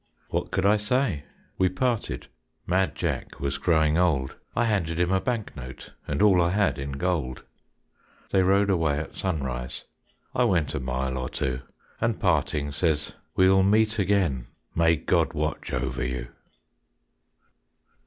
What 0.29 0.49
could 0.49 0.65
I 0.65 0.77
say? 0.77 1.25
We 1.59 1.69
parted, 1.69 2.25
Mad 2.65 2.95
Jack 2.95 3.39
was 3.39 3.59
growing 3.59 3.99
old; 3.99 4.33
I 4.55 4.65
handed 4.65 4.99
him 4.99 5.11
a 5.11 5.21
bank 5.21 5.55
note 5.55 5.91
And 6.07 6.23
all 6.23 6.41
I 6.41 6.49
had 6.49 6.79
in 6.79 6.93
gold. 6.93 7.43
They 8.31 8.41
rode 8.41 8.71
away 8.71 8.97
at 8.97 9.15
sunrise, 9.15 9.83
I 10.33 10.43
went 10.45 10.73
a 10.73 10.79
mile 10.79 11.19
or 11.19 11.29
two, 11.29 11.61
And 11.99 12.19
parting 12.19 12.71
says, 12.71 13.13
"We 13.35 13.47
will 13.47 13.61
meet 13.61 13.99
again; 13.99 14.47
May 14.73 14.95
God 14.95 15.33
watch 15.33 15.71
over 15.71 16.03
you." 16.03 16.29